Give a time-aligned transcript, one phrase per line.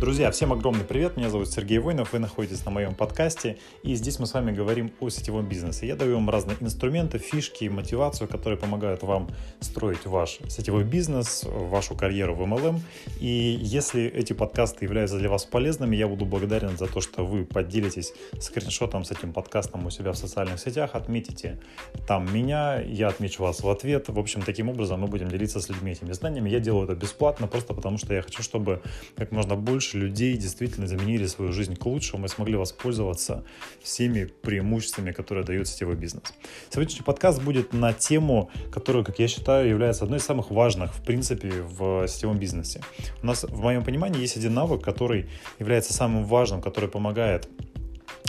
[0.00, 4.20] Друзья, всем огромный привет, меня зовут Сергей Войнов, вы находитесь на моем подкасте, и здесь
[4.20, 5.88] мы с вами говорим о сетевом бизнесе.
[5.88, 11.96] Я даю вам разные инструменты, фишки, мотивацию, которые помогают вам строить ваш сетевой бизнес, вашу
[11.96, 12.78] карьеру в MLM.
[13.18, 17.44] И если эти подкасты являются для вас полезными, я буду благодарен за то, что вы
[17.44, 21.58] поделитесь скриншотом с этим подкастом у себя в социальных сетях, отметите
[22.06, 24.08] там меня, я отмечу вас в ответ.
[24.08, 26.50] В общем, таким образом мы будем делиться с людьми этими знаниями.
[26.50, 28.80] Я делаю это бесплатно, просто потому что я хочу, чтобы
[29.16, 33.44] как можно больше больше людей действительно заменили свою жизнь к лучшему и смогли воспользоваться
[33.82, 36.34] всеми преимуществами, которые дает сетевой бизнес.
[36.70, 41.02] Сегодняшний подкаст будет на тему, которая, как я считаю, является одной из самых важных, в
[41.02, 42.82] принципе, в сетевом бизнесе.
[43.22, 45.26] У нас, в моем понимании, есть один навык, который
[45.58, 47.48] является самым важным, который помогает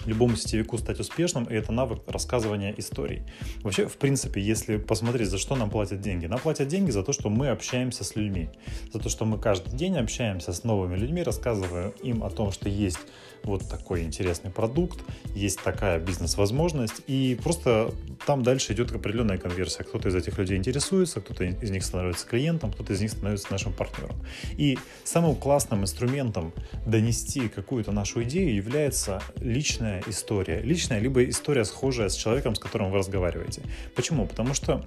[0.09, 3.23] любому сетевику стать успешным, и это навык рассказывания историй.
[3.61, 6.25] Вообще, в принципе, если посмотреть, за что нам платят деньги.
[6.25, 8.49] Нам платят деньги за то, что мы общаемся с людьми,
[8.91, 12.67] за то, что мы каждый день общаемся с новыми людьми, рассказывая им о том, что
[12.67, 12.99] есть
[13.43, 14.99] вот такой интересный продукт,
[15.35, 17.93] есть такая бизнес-возможность, и просто
[18.25, 19.83] там дальше идет определенная конверсия.
[19.83, 23.73] Кто-то из этих людей интересуется, кто-то из них становится клиентом, кто-то из них становится нашим
[23.73, 24.15] партнером.
[24.57, 26.53] И самым классным инструментом
[26.85, 30.61] донести какую-то нашу идею является личная история.
[30.61, 33.61] Личная, либо история схожая с человеком, с которым вы разговариваете.
[33.95, 34.27] Почему?
[34.27, 34.85] Потому что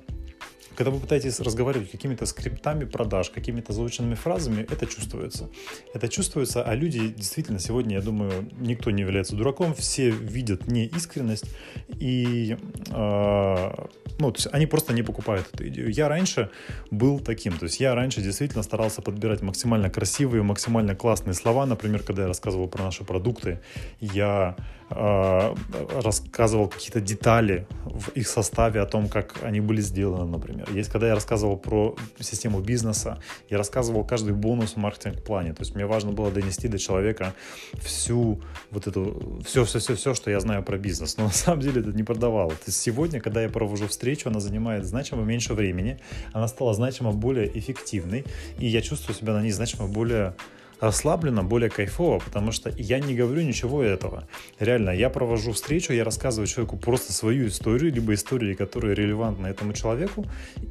[0.77, 5.48] когда вы пытаетесь разговаривать какими-то скриптами продаж, какими-то заученными фразами, это чувствуется.
[5.95, 11.47] Это чувствуется, а люди действительно сегодня, я думаю, никто не является дураком, все видят неискренность
[11.89, 12.56] и
[12.91, 13.73] э,
[14.19, 15.91] ну, то есть они просто не покупают эту идею.
[15.91, 16.51] Я раньше
[16.91, 22.03] был таким, то есть я раньше действительно старался подбирать максимально красивые, максимально классные слова, например,
[22.03, 23.61] когда я рассказывал про наши продукты,
[24.01, 24.57] я
[24.95, 30.71] рассказывал какие-то детали в их составе о том, как они были сделаны, например.
[30.73, 35.53] Есть, когда я рассказывал про систему бизнеса, я рассказывал каждый бонус в маркетинг-плане.
[35.55, 37.35] То есть мне важно было донести до человека
[37.81, 41.17] всю вот эту, все-все-все, что я знаю про бизнес.
[41.17, 42.51] Но на самом деле это не продавало.
[42.51, 45.98] То есть сегодня, когда я провожу встречу, она занимает значимо меньше времени,
[46.33, 48.24] она стала значимо более эффективной,
[48.59, 50.35] и я чувствую себя на ней значимо более
[50.83, 54.27] расслабленно, более кайфово, потому что я не говорю ничего этого.
[54.59, 59.75] Реально, я провожу встречу, я рассказываю человеку просто свою историю, либо истории, которые релевантны этому
[59.75, 60.27] человеку,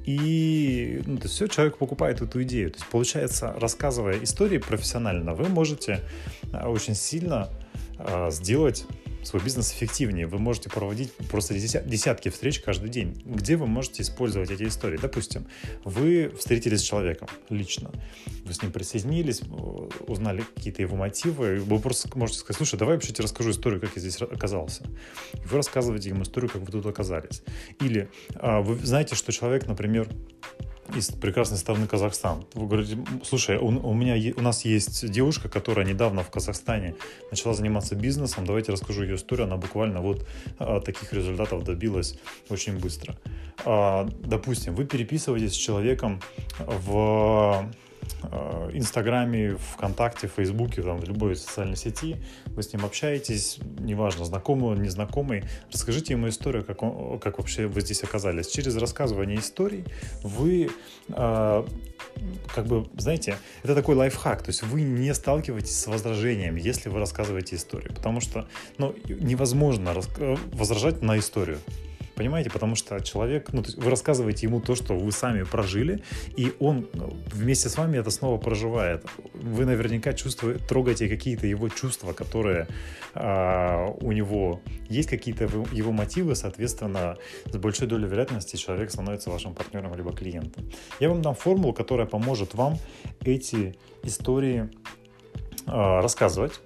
[0.06, 2.72] и ну, то есть все, человек покупает эту идею.
[2.72, 6.02] То есть получается, рассказывая истории профессионально, вы можете
[6.52, 7.50] а, очень сильно
[7.98, 8.86] а, сделать
[9.24, 10.28] свой бизнес эффективнее.
[10.28, 14.98] Вы можете проводить просто десятки встреч каждый день, где вы можете использовать эти истории.
[14.98, 15.48] Допустим,
[15.84, 17.92] вы встретились с человеком лично,
[18.46, 19.42] вы с ним присоединились,
[20.08, 23.96] узнали какие-то его мотивы, вы просто можете сказать, слушай, давай вообще тебе расскажу историю, как
[23.96, 24.84] я здесь оказался.
[25.34, 27.44] И вы рассказываете ему историю, как вы тут оказались.
[27.80, 30.09] Или а, вы знаете, что человек, например,
[30.96, 32.46] из прекрасной страны Казахстан.
[32.53, 36.96] Вы говорите, слушай, у, у меня у нас есть девушка, которая недавно в Казахстане
[37.29, 38.46] начала заниматься бизнесом.
[38.46, 39.47] Давайте расскажу ее историю.
[39.47, 40.25] Она буквально вот
[40.59, 42.16] а, таких результатов добилась
[42.50, 43.16] очень быстро.
[43.66, 46.22] А, допустим, вы переписываетесь с человеком
[46.59, 47.69] в
[48.74, 52.18] Инстаграме, ВКонтакте, Фейсбуке, там, в любой социальной сети,
[52.48, 57.68] вы с ним общаетесь, неважно, знакомый он, незнакомый, расскажите ему историю, как, он, как вообще
[57.68, 58.48] вы здесь оказались.
[58.48, 59.86] Через рассказывание историй
[60.24, 60.70] вы
[61.10, 61.66] э,
[62.56, 67.00] как бы, знаете, это такой лайфхак, то есть вы не сталкиваетесь с возражениями, если вы
[67.00, 68.48] рассказываете историю, потому что,
[68.78, 71.60] ну, невозможно э, возражать на историю.
[72.22, 72.52] Понимаете?
[72.52, 76.04] Потому что человек, ну, вы рассказываете ему то, что вы сами прожили,
[76.38, 79.04] и он ну, вместе с вами это снова проживает.
[79.34, 82.68] Вы наверняка чувствуете, трогаете какие-то его чувства, которые
[83.16, 89.56] а, у него есть какие-то его мотивы, соответственно, с большой долей вероятности человек становится вашим
[89.56, 90.70] партнером либо клиентом.
[91.00, 92.78] Я вам дам формулу, которая поможет вам
[93.26, 94.70] эти истории
[95.66, 96.62] а, рассказывать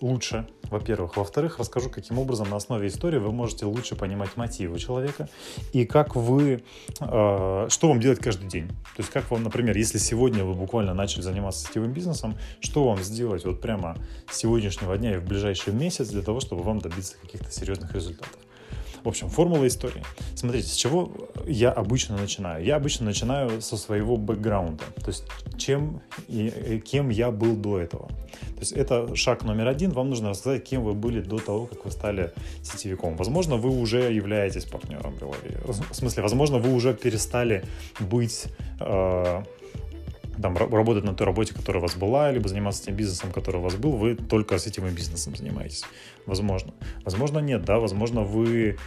[0.00, 1.16] лучше, во-первых.
[1.16, 5.28] Во-вторых, расскажу, каким образом на основе истории вы можете лучше понимать мотивы человека
[5.72, 6.62] и как вы,
[7.00, 8.68] э, что вам делать каждый день.
[8.68, 13.02] То есть как вам, например, если сегодня вы буквально начали заниматься сетевым бизнесом, что вам
[13.02, 13.96] сделать вот прямо
[14.30, 18.38] с сегодняшнего дня и в ближайший месяц для того, чтобы вам добиться каких-то серьезных результатов.
[19.04, 20.02] В общем, формула истории.
[20.34, 21.12] Смотрите, с чего
[21.46, 22.64] я обычно начинаю?
[22.64, 25.24] Я обычно начинаю со своего бэкграунда, то есть
[25.58, 28.08] чем и кем я был до этого.
[28.08, 29.90] То есть это шаг номер один.
[29.90, 33.16] Вам нужно рассказать, кем вы были до того, как вы стали сетевиком.
[33.16, 37.64] Возможно, вы уже являетесь партнером в смысле, возможно, вы уже перестали
[38.00, 38.46] быть
[38.80, 39.42] э,
[40.40, 43.60] там, работать на той работе, которая у вас была, либо заниматься тем бизнесом, который у
[43.60, 45.84] вас был, вы только сетевым бизнесом занимаетесь.
[46.26, 46.72] Возможно.
[47.04, 48.78] Возможно, нет, да, возможно, вы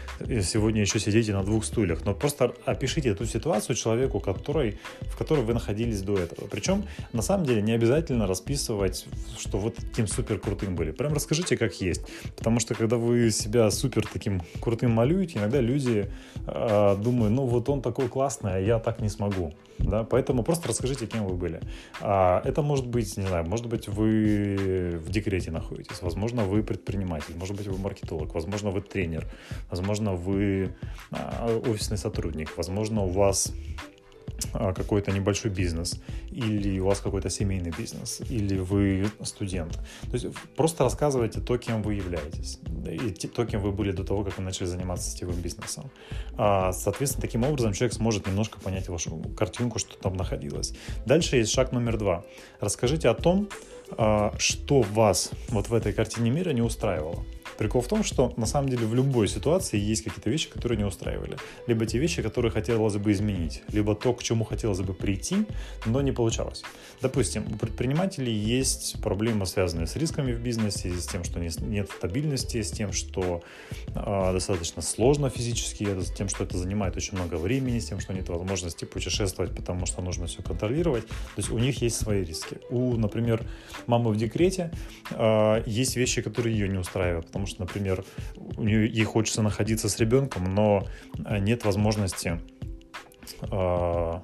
[0.42, 5.44] сегодня еще сидите на двух стульях, но просто опишите эту ситуацию человеку, который, в которой
[5.44, 6.48] вы находились до этого.
[6.48, 9.06] Причем, на самом деле, не обязательно расписывать,
[9.38, 10.92] что вот таким супер крутым были.
[10.92, 12.02] Прям расскажите, как есть.
[12.36, 16.10] Потому что, когда вы себя супер таким крутым малюете, иногда люди
[16.48, 19.54] э, думают, ну вот он такой классный, а я так не смогу.
[19.80, 20.04] Да?
[20.04, 21.62] Поэтому просто расскажите, кем вы были.
[22.02, 27.27] А, это может быть, не знаю, может быть, вы в декрете находитесь, возможно, вы предприниматель,
[27.36, 29.28] может быть, вы маркетолог, возможно, вы тренер,
[29.70, 30.76] возможно, вы
[31.12, 33.54] а, офисный сотрудник, возможно, у вас
[34.54, 36.00] а, какой-то небольшой бизнес,
[36.32, 39.74] или у вас какой-то семейный бизнес, или вы студент.
[40.04, 44.24] То есть просто рассказывайте то, кем вы являетесь, и то, кем вы были до того,
[44.24, 45.90] как вы начали заниматься сетевым бизнесом.
[46.38, 50.74] А, соответственно, таким образом человек сможет немножко понять вашу картинку, что там находилось.
[51.06, 52.24] Дальше есть шаг номер два.
[52.60, 53.50] Расскажите о том,
[54.38, 57.24] что вас вот в этой картине мира не устраивало.
[57.58, 60.86] Прикол в том, что на самом деле в любой ситуации есть какие-то вещи, которые не
[60.86, 61.38] устраивали.
[61.66, 65.46] Либо те вещи, которые хотелось бы изменить, либо то, к чему хотелось бы прийти,
[65.86, 66.64] но не получалось.
[67.02, 72.62] Допустим, у предпринимателей есть проблемы, связанные с рисками в бизнесе, с тем, что нет стабильности,
[72.62, 73.42] с тем, что
[73.96, 78.14] э, достаточно сложно физически, с тем, что это занимает очень много времени, с тем, что
[78.14, 81.08] нет возможности путешествовать, потому что нужно все контролировать.
[81.08, 82.60] То есть у них есть свои риски.
[82.70, 83.46] У, например,
[83.88, 84.72] мамы в декрете
[85.12, 88.04] э, есть вещи, которые ее не устраивают, потому что, например,
[88.36, 90.88] у нее, ей хочется находиться с ребенком, но
[91.26, 92.40] э, нет возможности
[93.42, 94.20] э,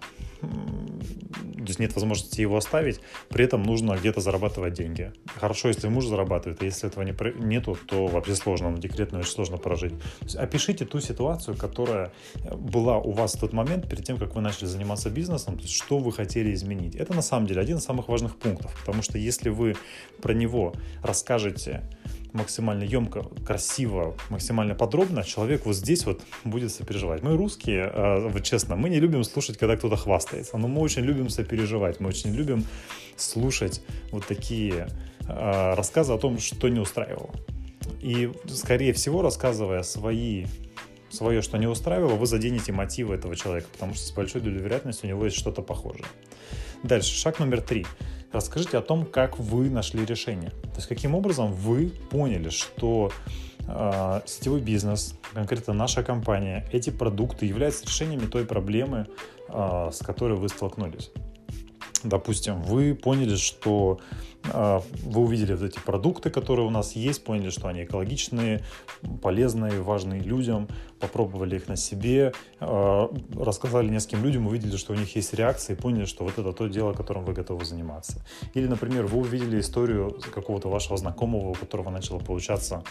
[1.64, 3.00] то есть нет возможности его оставить,
[3.30, 5.14] при этом нужно где-то зарабатывать деньги.
[5.40, 9.32] Хорошо, если муж зарабатывает, а если этого не, нету, то вообще сложно, на декретно очень
[9.32, 9.94] сложно прожить.
[10.22, 12.12] Есть опишите ту ситуацию, которая
[12.52, 15.74] была у вас в тот момент, перед тем, как вы начали заниматься бизнесом, то есть
[15.74, 16.96] что вы хотели изменить.
[16.96, 19.76] Это на самом деле один из самых важных пунктов, потому что если вы
[20.22, 21.84] про него расскажете
[22.34, 27.22] максимально емко, красиво, максимально подробно, человек вот здесь вот будет сопереживать.
[27.22, 31.04] Мы русские, э, вот честно, мы не любим слушать, когда кто-то хвастается, но мы очень
[31.04, 32.66] любим сопереживать, мы очень любим
[33.16, 33.82] слушать
[34.12, 34.88] вот такие
[35.28, 37.32] э, рассказы о том, что не устраивало.
[38.02, 40.46] И, скорее всего, рассказывая свои
[41.10, 45.06] свое, что не устраивало, вы заденете мотивы этого человека, потому что с большой долей вероятности
[45.06, 46.06] у него есть что-то похожее.
[46.82, 47.86] Дальше, шаг номер три.
[48.34, 50.50] Расскажите о том, как вы нашли решение.
[50.50, 53.12] То есть каким образом вы поняли, что
[53.68, 59.08] э, сетевой бизнес, конкретно наша компания, эти продукты являются решениями той проблемы,
[59.50, 61.12] э, с которой вы столкнулись.
[62.04, 64.00] Допустим, вы поняли, что
[64.44, 68.64] вы увидели вот эти продукты, которые у нас есть, поняли, что они экологичные,
[69.22, 70.68] полезные, важные людям,
[71.04, 72.32] попробовали их на себе,
[72.62, 76.68] э, рассказали нескольким людям, увидели, что у них есть реакции, поняли, что вот это то
[76.68, 78.26] дело, которым вы готовы заниматься.
[78.54, 82.84] Или, например, вы увидели историю какого-то вашего знакомого, у которого начало получаться,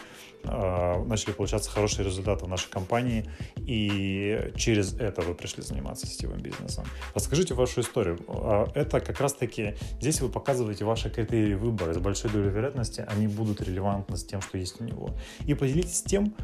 [0.44, 6.40] э, начали получаться хорошие результаты в нашей компании, и через это вы пришли заниматься сетевым
[6.40, 6.84] бизнесом.
[7.14, 8.18] Расскажите вашу историю.
[8.28, 11.92] А это как раз-таки, здесь вы показываете ваши критерии выбора.
[11.92, 15.10] С большой долей вероятности они будут релевантны с тем, что есть у него.
[15.46, 16.34] И поделитесь тем,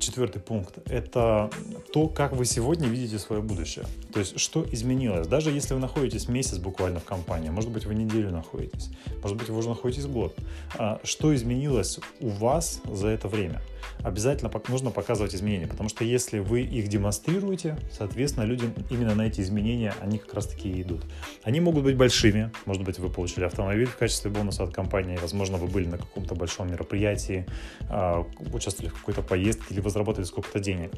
[0.00, 1.50] четвертый пункт, это
[1.92, 3.84] то, как вы сегодня видите свое будущее.
[4.12, 5.26] То есть, что изменилось.
[5.26, 8.90] Даже если вы находитесь месяц буквально в компании, может быть, вы неделю находитесь,
[9.22, 10.36] может быть, вы уже находитесь год.
[10.76, 13.60] А что изменилось у вас за это время?
[14.02, 19.40] Обязательно нужно показывать изменения, потому что если вы их демонстрируете, соответственно, людям именно на эти
[19.40, 21.04] изменения, они как раз-таки и идут.
[21.42, 25.56] Они могут быть большими, может быть, вы получили автомобиль в качестве бонуса от компании, возможно,
[25.56, 27.46] вы были на каком-то большом мероприятии,
[27.88, 30.90] а, участвовали в какой-то поездке, или вы заработали сколько-то денег.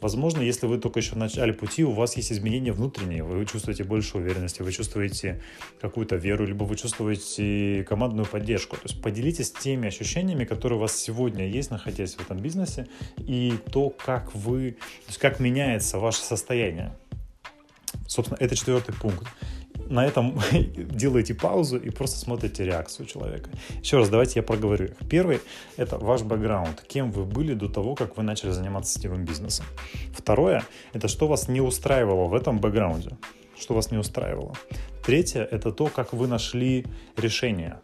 [0.00, 3.84] Возможно, если вы только еще в начале пути, у вас есть изменения внутренние, вы чувствуете
[3.84, 5.40] больше уверенности, вы чувствуете
[5.80, 8.76] какую-то веру, либо вы чувствуете командную поддержку.
[8.76, 12.86] То есть поделитесь теми ощущениями, которые у вас сегодня есть, находясь в этом бизнесе,
[13.18, 16.94] и то, как вы, то есть как меняется ваше состояние.
[18.06, 19.26] Собственно, это четвертый пункт
[19.88, 20.38] на этом
[20.76, 23.50] делаете паузу и просто смотрите реакцию человека.
[23.82, 24.96] Еще раз, давайте я проговорю их.
[25.08, 25.40] Первый–
[25.76, 29.66] это ваш бэкграунд, кем вы были до того, как вы начали заниматься сетевым бизнесом.
[30.12, 33.16] Второе– это что вас не устраивало в этом бэкграунде,
[33.58, 34.54] что вас не устраивало.
[35.04, 37.78] Третье– это то, как вы нашли решение,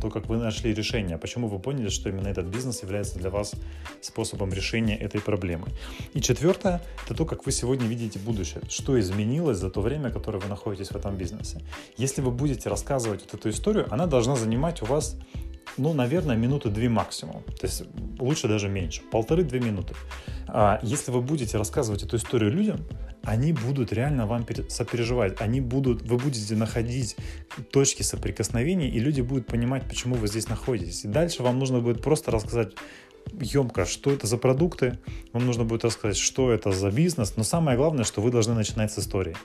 [0.00, 3.54] то, как вы нашли решение, почему вы поняли, что именно этот бизнес является для вас
[4.00, 5.68] способом решения этой проблемы.
[6.14, 10.38] И четвертое, это то, как вы сегодня видите будущее, что изменилось за то время, которое
[10.38, 11.60] вы находитесь в этом бизнесе.
[11.96, 15.16] Если вы будете рассказывать вот эту историю, она должна занимать у вас
[15.76, 17.42] ну, наверное, минуты две максимум.
[17.58, 17.84] То есть
[18.18, 19.02] лучше даже меньше.
[19.10, 19.94] Полторы-две минуты.
[20.48, 22.80] А если вы будете рассказывать эту историю людям,
[23.22, 27.16] они будут реально вам сопереживать, они будут, вы будете находить
[27.70, 31.04] точки соприкосновения, и люди будут понимать, почему вы здесь находитесь.
[31.04, 32.74] И дальше вам нужно будет просто рассказать
[33.40, 34.98] емко, что это за продукты,
[35.32, 38.92] вам нужно будет рассказать, что это за бизнес, но самое главное, что вы должны начинать
[38.92, 39.36] с истории.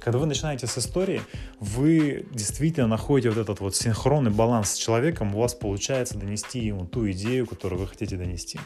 [0.00, 1.22] Когда вы начинаете с истории,
[1.60, 6.86] вы действительно находите вот этот вот синхронный баланс с человеком, у вас получается донести ему
[6.86, 8.58] ту идею, которую вы хотите донести.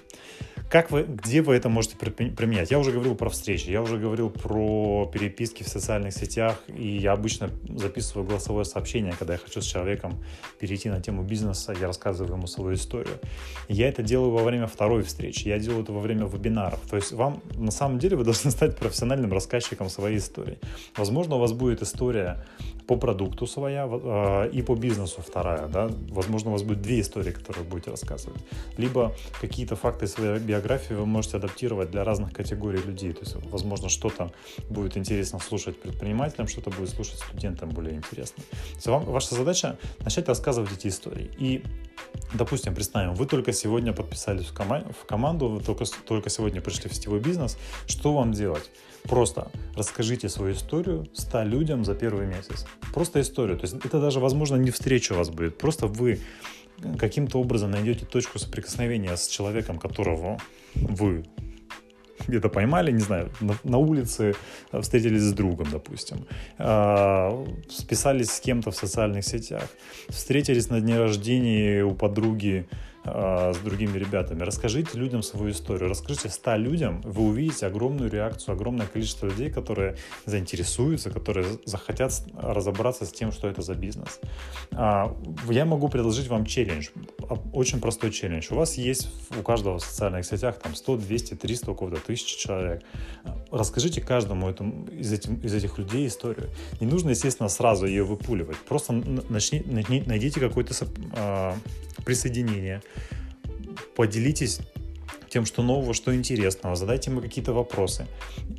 [0.71, 2.73] Как вы, где вы это можете применять?
[2.73, 7.13] Я уже говорил про встречи, я уже говорил про переписки в социальных сетях, и я
[7.13, 10.25] обычно записываю голосовое сообщение, когда я хочу с человеком
[10.59, 13.21] перейти на тему бизнеса, я рассказываю ему свою историю.
[13.69, 16.81] Я это делаю во время второй встречи, я делаю это во время вебинаров.
[16.91, 20.59] То есть вам, на самом деле, вы должны стать профессиональным рассказчиком своей истории.
[20.97, 22.45] Возможно, у вас будет история
[22.87, 27.33] по продукту своя э, и по бизнесу вторая, да, возможно, у вас будет две истории,
[27.33, 28.41] которые вы будете рассказывать,
[28.79, 33.89] либо какие-то факты своей биографии вы можете адаптировать для разных категорий людей, то есть, возможно,
[33.89, 34.33] что-то
[34.71, 38.43] будет интересно слушать предпринимателям, что-то будет слушать студентам более интересно.
[38.51, 41.31] То есть, вам, ваша задача начать рассказывать эти истории.
[41.39, 41.63] И
[42.35, 46.91] Допустим, представим, вы только сегодня подписались в, кома- в команду, вы только, только сегодня пришли
[46.91, 47.57] в сетевой бизнес.
[47.87, 48.71] Что вам делать?
[49.05, 52.67] Просто расскажите свою историю 100 людям за первый месяц.
[52.93, 53.57] Просто историю.
[53.59, 55.59] То есть это даже, возможно, не встреча у вас будет.
[55.59, 56.21] Просто вы
[56.99, 60.39] каким-то образом найдете точку соприкосновения с человеком, которого
[60.75, 61.25] вы
[62.27, 64.35] где-то поймали, не знаю, на, на улице
[64.73, 66.27] встретились с другом, допустим,
[66.59, 69.69] э, списались с кем-то в социальных сетях,
[70.09, 72.67] встретились на дне рождения у подруги,
[73.07, 74.43] с другими ребятами.
[74.43, 75.89] Расскажите людям свою историю.
[75.89, 83.07] Расскажите 100 людям, вы увидите огромную реакцию, огромное количество людей, которые заинтересуются, которые захотят разобраться
[83.07, 84.21] с тем, что это за бизнес.
[84.73, 85.15] А,
[85.49, 86.89] я могу предложить вам челлендж,
[87.53, 88.49] очень простой челлендж.
[88.51, 89.09] У вас есть
[89.39, 92.83] у каждого в социальных сетях там 100, 200, 300, у кого-то 1000 человек.
[93.51, 96.51] Расскажите каждому этому, из, этим, из этих людей историю.
[96.81, 98.57] Не нужно, естественно, сразу ее выпуливать.
[98.57, 99.63] Просто начни,
[100.07, 100.75] найдите какое-то
[102.07, 102.83] присоединение,
[103.95, 104.61] поделитесь
[105.29, 108.07] тем, что нового, что интересного, задайте ему какие-то вопросы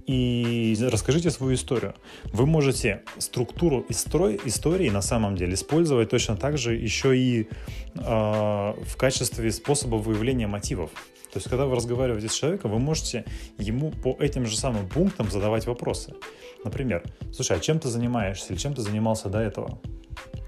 [0.06, 1.96] и расскажите свою историю.
[2.25, 7.48] Вы можете структуру и строй истории на самом деле использовать точно так же еще и
[7.96, 10.92] э, в качестве способа выявления мотивов.
[11.32, 13.25] То есть, когда вы разговариваете с человеком, вы можете
[13.58, 16.13] ему по этим же самым пунктам задавать вопросы.
[16.63, 19.80] Например, слушай, а чем ты занимаешься или чем ты занимался до этого?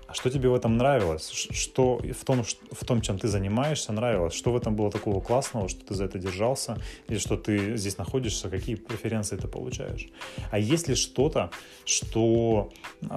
[0.10, 1.30] А что тебе в этом нравилось?
[1.30, 4.34] Что в том, в том, чем ты занимаешься, нравилось?
[4.34, 6.80] Что в этом было такого классного, что ты за это держался?
[7.08, 8.50] Или что ты здесь находишься?
[8.50, 10.08] Какие преференции ты получаешь?
[10.50, 11.52] А есть ли что-то,
[11.86, 13.08] что э,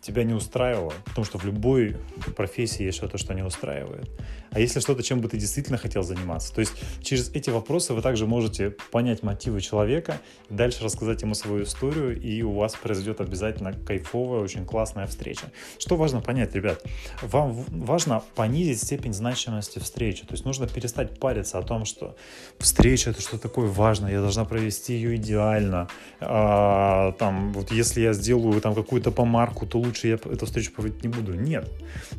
[0.00, 0.94] тебя не устраивало?
[1.04, 1.98] Потому что в любой
[2.34, 4.08] профессии есть что-то, что не устраивает.
[4.52, 6.54] А если что-то, чем бы ты действительно хотел заниматься?
[6.54, 10.18] То есть через эти вопросы вы также можете понять мотивы человека,
[10.48, 15.52] дальше рассказать ему свою историю, и у вас произойдет обязательно кайфовая, очень классная встреча встреча.
[15.78, 16.82] Что важно понять, ребят?
[17.22, 20.24] Вам важно понизить степень значимости встречи.
[20.24, 22.16] То есть нужно перестать париться о том, что
[22.58, 25.88] встреча это что такое важное, я должна провести ее идеально.
[26.20, 31.02] А, там, вот если я сделаю там какую-то помарку, то лучше я эту встречу проводить
[31.02, 31.34] не буду.
[31.34, 31.70] Нет.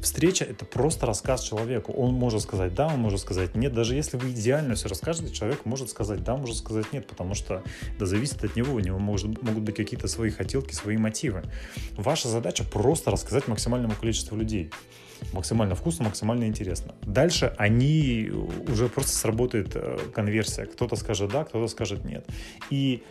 [0.02, 1.94] Встреча это просто рассказ человеку.
[1.94, 3.74] Он может сказать да, он может сказать нет.
[3.74, 7.64] Даже если вы идеально все расскажете, человек может сказать да, может сказать нет, потому что
[7.96, 8.74] это зависит от него.
[8.74, 11.44] У него может, могут быть какие-то свои хотелки, свои мотивы.
[11.98, 14.72] Ваша задача просто рассказать максимальному количеству людей.
[15.32, 16.96] Максимально вкусно, максимально интересно.
[17.02, 18.30] Дальше они
[18.68, 20.66] уже просто сработает э, конверсия.
[20.66, 22.28] Кто-то скажет да, кто-то скажет нет.
[22.70, 23.04] И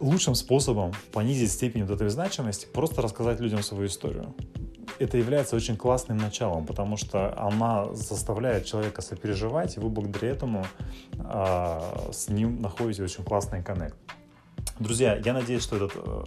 [0.00, 4.34] лучшим способом понизить степень вот этой значимости просто рассказать людям свою историю.
[4.98, 10.66] Это является очень классным началом, потому что она заставляет человека сопереживать, и вы благодаря этому
[11.18, 13.96] а, с ним находите очень классный коннект.
[14.82, 16.24] Друзья, я надеюсь, что этот э,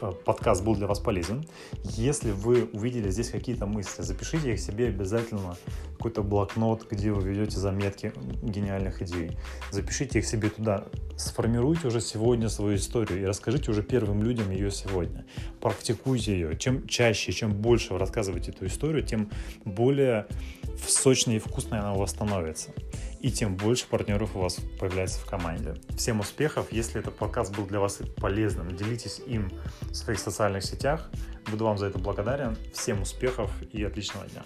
[0.00, 1.46] э, подкаст был для вас полезен.
[1.84, 5.56] Если вы увидели здесь какие-то мысли, запишите их себе обязательно
[5.98, 9.38] какой-то блокнот, где вы ведете заметки гениальных идей.
[9.70, 10.86] Запишите их себе туда.
[11.16, 15.24] Сформируйте уже сегодня свою историю и расскажите уже первым людям ее сегодня.
[15.60, 16.56] Практикуйте ее.
[16.56, 19.30] Чем чаще, чем больше вы рассказываете эту историю, тем
[19.64, 20.26] более
[20.86, 22.72] сочной и вкусной она у вас становится
[23.22, 25.74] и тем больше партнеров у вас появляется в команде.
[25.96, 26.72] Всем успехов!
[26.72, 29.50] Если этот подкаст был для вас полезным, делитесь им
[29.82, 31.08] в своих социальных сетях.
[31.50, 32.56] Буду вам за это благодарен.
[32.74, 34.42] Всем успехов и отличного дня!